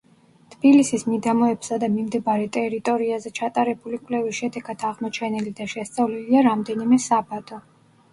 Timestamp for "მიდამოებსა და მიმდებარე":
1.07-2.47